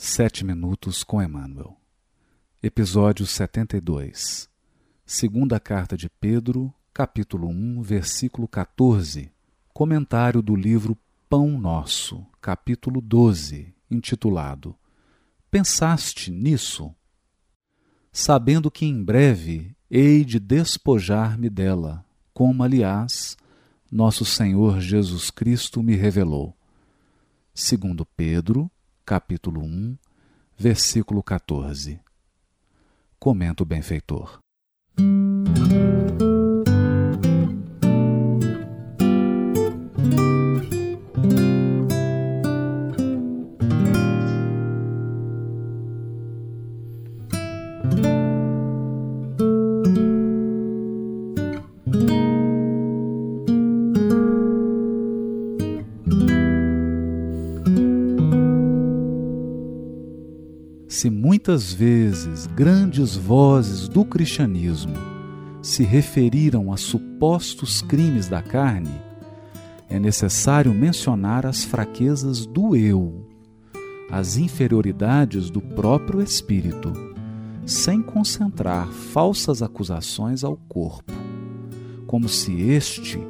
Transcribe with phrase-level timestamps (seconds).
[0.00, 1.76] Sete Minutos com Emmanuel.
[2.62, 4.48] Episódio 72.
[5.04, 9.32] Segunda Carta de Pedro, capítulo 1, versículo 14.
[9.74, 10.96] Comentário do livro
[11.28, 14.76] Pão Nosso, capítulo 12, intitulado
[15.50, 16.94] Pensaste nisso?
[18.12, 23.36] Sabendo que em breve hei de despojar-me dela, como, aliás,
[23.90, 26.56] nosso Senhor Jesus Cristo me revelou.
[27.52, 28.70] Segundo Pedro,
[29.08, 29.96] capítulo 1,
[30.58, 31.98] versículo 14.
[33.18, 34.38] Comenta o benfeitor.
[60.98, 64.94] Se muitas vezes grandes vozes do cristianismo
[65.62, 69.00] se referiram a supostos crimes da carne,
[69.88, 73.28] é necessário mencionar as fraquezas do eu,
[74.10, 76.92] as inferioridades do próprio espírito,
[77.64, 81.12] sem concentrar falsas acusações ao corpo,
[82.08, 83.20] como se este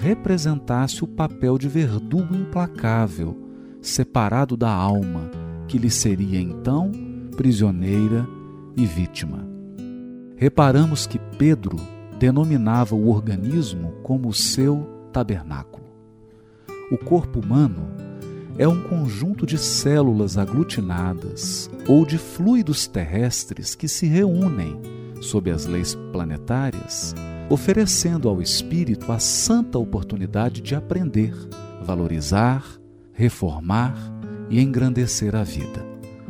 [0.00, 3.36] representasse o papel de verdugo implacável,
[3.82, 5.41] separado da alma
[5.72, 6.92] que lhe seria então
[7.34, 8.28] prisioneira
[8.76, 9.48] e vítima.
[10.36, 11.76] Reparamos que Pedro
[12.18, 15.86] denominava o organismo como seu tabernáculo.
[16.90, 17.88] O corpo humano
[18.58, 24.78] é um conjunto de células aglutinadas ou de fluidos terrestres que se reúnem
[25.22, 27.14] sob as leis planetárias,
[27.48, 31.32] oferecendo ao espírito a santa oportunidade de aprender,
[31.82, 32.62] valorizar,
[33.14, 34.11] reformar
[34.52, 35.84] e engrandecer a vida.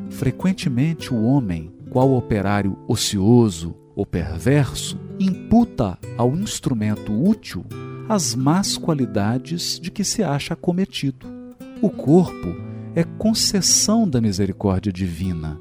[0.09, 7.65] Frequentemente o homem, qual operário ocioso ou perverso, imputa ao instrumento útil
[8.09, 11.27] as más qualidades de que se acha acometido.
[11.83, 12.55] O corpo
[12.95, 15.59] é concessão da misericórdia divina,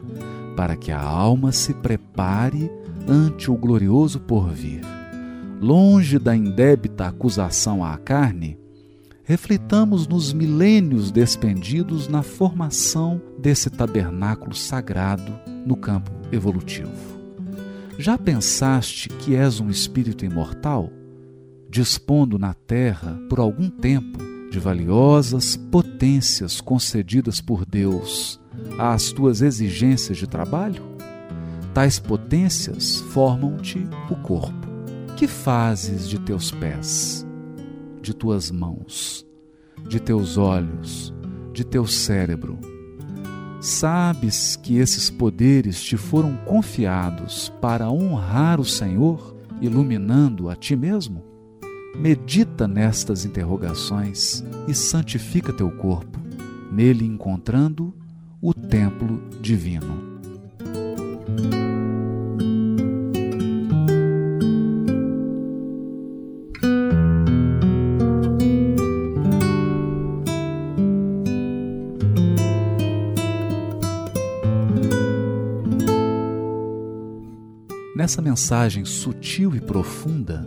[0.56, 2.70] para que a alma se prepare
[3.08, 4.82] ante o glorioso porvir.
[5.60, 8.60] Longe da indébita acusação à carne,
[9.24, 15.32] reflitamos nos milênios despendidos na formação desse tabernáculo sagrado
[15.66, 16.92] no campo evolutivo.
[17.98, 20.92] Já pensaste que és um espírito imortal,
[21.70, 24.20] dispondo na terra por algum tempo
[24.52, 28.40] de valiosas potências concedidas por Deus
[28.78, 30.84] às tuas exigências de trabalho?
[31.74, 34.68] Tais potências formam-te o corpo.
[35.16, 37.26] Que fazes de teus pés?
[38.12, 39.26] De tuas mãos,
[39.88, 41.14] de teus olhos,
[41.54, 42.60] de teu cérebro.
[43.62, 51.24] Sabes que esses poderes te foram confiados para honrar o Senhor, iluminando a ti mesmo?
[51.96, 56.20] Medita nestas interrogações e santifica teu corpo,
[56.70, 57.94] nele encontrando
[58.42, 60.11] o templo divino.
[78.02, 80.44] Nessa mensagem sutil e profunda,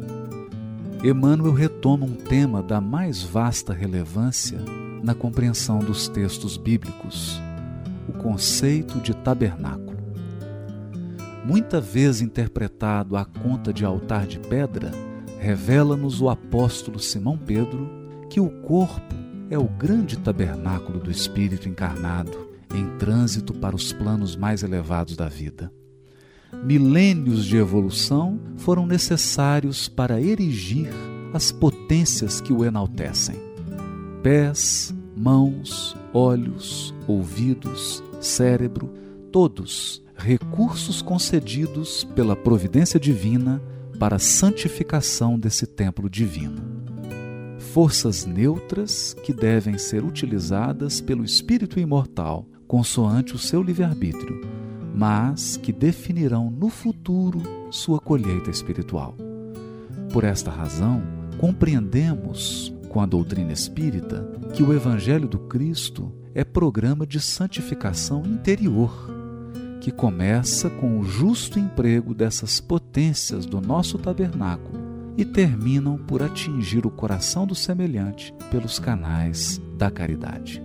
[1.04, 4.58] Emmanuel retoma um tema da mais vasta relevância
[5.04, 7.40] na compreensão dos textos bíblicos,
[8.08, 9.96] o conceito de tabernáculo.
[11.44, 14.90] Muita vez interpretado à conta de altar de pedra,
[15.38, 17.88] revela-nos o apóstolo Simão Pedro
[18.28, 19.14] que o corpo
[19.48, 25.28] é o grande tabernáculo do Espírito encarnado em trânsito para os planos mais elevados da
[25.28, 25.70] vida
[26.62, 30.90] milênios de evolução foram necessários para erigir
[31.32, 33.36] as potências que o enaltecem.
[34.22, 38.92] Pés, mãos, olhos, ouvidos, cérebro,
[39.32, 43.60] todos recursos concedidos pela providência divina
[43.98, 46.62] para a santificação desse templo divino.
[47.58, 54.63] Forças neutras que devem ser utilizadas pelo espírito imortal, consoante o seu livre-arbítrio
[54.94, 59.16] mas que definirão no futuro sua colheita espiritual.
[60.12, 61.02] Por esta razão,
[61.38, 64.24] compreendemos com a doutrina espírita
[64.54, 69.10] que o Evangelho do Cristo é programa de santificação interior,
[69.80, 74.84] que começa com o justo emprego dessas potências do nosso tabernáculo
[75.16, 80.62] e terminam por atingir o coração do semelhante pelos canais da caridade.